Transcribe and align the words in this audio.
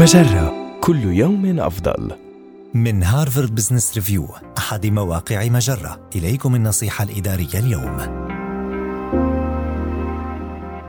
مجرة. 0.00 0.78
كل 0.80 1.04
يوم 1.04 1.60
أفضل. 1.60 2.12
من 2.74 3.02
Harvard 3.02 3.54
Business 3.54 3.94
Review 3.94 4.28
أحد 4.58 4.86
مواقع 4.86 5.48
مجرة. 5.48 6.00
إليكم 6.16 6.54
النصيحة 6.54 7.04
الإدارية 7.04 7.54
اليوم. 7.54 7.98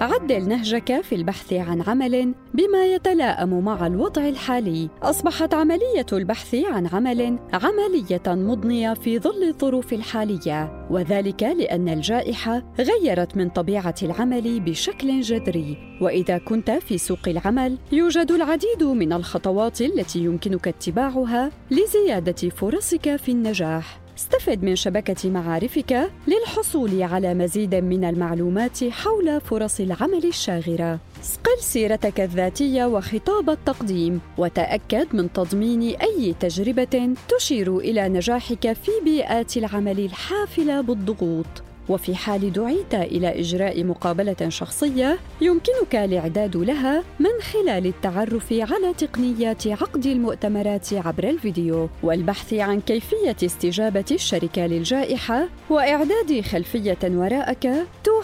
عدل 0.00 0.48
نهجك 0.48 1.00
في 1.00 1.14
البحث 1.14 1.52
عن 1.52 1.82
عمل 1.82 2.34
بما 2.54 2.86
يتلائم 2.86 3.64
مع 3.64 3.86
الوضع 3.86 4.28
الحالي. 4.28 4.88
أصبحت 5.02 5.54
عملية 5.54 6.06
البحث 6.12 6.54
عن 6.54 6.86
عمل 6.86 7.38
عملية 7.52 8.22
مضنية 8.26 8.94
في 8.94 9.18
ظل 9.18 9.42
الظروف 9.42 9.92
الحالية 9.92 10.86
وذلك 10.90 11.42
لأن 11.42 11.88
الجائحة 11.88 12.62
غيرت 12.78 13.36
من 13.36 13.48
طبيعة 13.48 13.94
العمل 14.02 14.60
بشكل 14.60 15.20
جذري. 15.20 15.98
وإذا 16.00 16.38
كنت 16.38 16.70
في 16.70 16.98
سوق 16.98 17.28
العمل 17.28 17.78
يوجد 17.92 18.30
العديد 18.32 18.82
من 18.82 19.12
الخطوات 19.12 19.80
التي 19.80 20.18
يمكنك 20.18 20.68
اتباعها 20.68 21.50
لزيادة 21.70 22.48
فرصك 22.48 23.16
في 23.16 23.32
النجاح. 23.32 24.03
استفد 24.18 24.64
من 24.64 24.76
شبكة 24.76 25.30
معارفك 25.30 26.10
للحصول 26.26 27.02
على 27.02 27.34
مزيد 27.34 27.74
من 27.74 28.04
المعلومات 28.04 28.84
حول 28.84 29.40
فرص 29.40 29.80
العمل 29.80 30.24
الشاغرة. 30.24 30.98
صقل 31.22 31.58
سيرتك 31.60 32.20
الذاتية 32.20 32.84
وخطاب 32.84 33.50
التقديم، 33.50 34.20
وتأكد 34.38 35.06
من 35.12 35.32
تضمين 35.32 35.96
أي 35.96 36.34
تجربة 36.40 37.14
تشير 37.28 37.78
إلى 37.78 38.08
نجاحك 38.08 38.72
في 38.72 38.90
بيئات 39.04 39.56
العمل 39.56 40.00
الحافلة 40.00 40.80
بالضغوط. 40.80 41.73
وفي 41.88 42.14
حال 42.14 42.52
دعيت 42.52 42.94
إلى 42.94 43.40
إجراء 43.40 43.84
مقابلة 43.84 44.48
شخصية 44.48 45.18
يمكنك 45.40 45.94
الإعداد 45.94 46.56
لها 46.56 47.04
من 47.20 47.40
خلال 47.52 47.86
التعرف 47.86 48.52
على 48.52 48.94
تقنيات 48.98 49.66
عقد 49.66 50.06
المؤتمرات 50.06 50.92
عبر 50.92 51.24
الفيديو 51.24 51.88
والبحث 52.02 52.54
عن 52.54 52.80
كيفية 52.80 53.36
استجابة 53.44 54.04
الشركة 54.10 54.66
للجائحة 54.66 55.48
وإعداد 55.70 56.40
خلفية 56.40 56.98
وراءك 57.04 57.70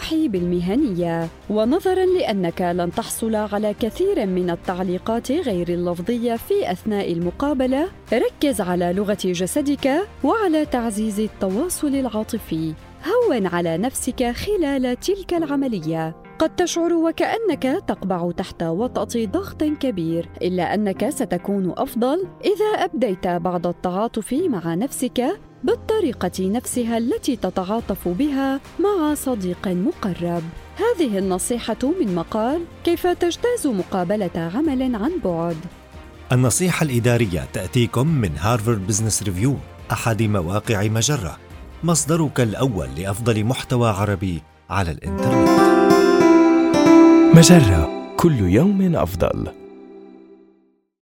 توحي 0.01 0.27
بالمهنية 0.27 1.27
ونظرا 1.49 2.05
لأنك 2.05 2.61
لن 2.61 2.91
تحصل 2.91 3.35
على 3.35 3.73
كثير 3.73 4.25
من 4.25 4.49
التعليقات 4.49 5.31
غير 5.31 5.69
اللفظية 5.69 6.35
في 6.35 6.71
أثناء 6.71 7.11
المقابلة. 7.13 7.87
ركز 8.13 8.61
على 8.61 8.93
لغة 8.93 9.17
جسدك 9.25 9.91
وعلى 10.23 10.65
تعزيز 10.65 11.19
التواصل 11.19 11.87
العاطفي. 11.95 12.73
هون 13.05 13.47
على 13.47 13.77
نفسك 13.77 14.31
خلال 14.31 14.99
تلك 14.99 15.33
العملية. 15.33 16.20
قد 16.41 16.55
تشعر 16.55 16.93
وكأنك 16.93 17.83
تقبع 17.87 18.31
تحت 18.31 18.63
وطأة 18.63 19.25
ضغط 19.25 19.63
كبير 19.63 20.29
إلا 20.41 20.73
أنك 20.73 21.09
ستكون 21.09 21.73
أفضل 21.77 22.27
إذا 22.45 22.83
أبديت 22.83 23.27
بعض 23.27 23.67
التعاطف 23.67 24.33
مع 24.33 24.73
نفسك 24.73 25.39
بالطريقة 25.63 26.49
نفسها 26.49 26.97
التي 26.97 27.35
تتعاطف 27.35 28.07
بها 28.07 28.59
مع 28.79 29.13
صديق 29.13 29.67
مقرب. 29.67 30.43
هذه 30.77 31.17
النصيحة 31.17 31.77
من 31.99 32.15
مقال 32.15 32.61
كيف 32.83 33.07
تجتاز 33.07 33.67
مقابلة 33.67 34.51
عمل 34.55 34.95
عن 34.95 35.11
بعد 35.25 35.57
النصيحة 36.31 36.83
الإدارية 36.83 37.47
تأتيكم 37.53 38.07
من 38.07 38.31
Harvard 38.37 38.87
Business 38.87 39.23
Review 39.23 39.55
أحد 39.91 40.23
مواقع 40.23 40.83
مجرة. 40.83 41.37
مصدرك 41.83 42.39
الأول 42.39 42.87
لأفضل 42.97 43.43
محتوى 43.43 43.89
عربي 43.89 44.41
على 44.69 44.91
الإنترنت. 44.91 45.60
مجرة 47.41 48.13
كل 48.17 48.39
يوم 48.39 48.95
أفضل. 48.95 49.60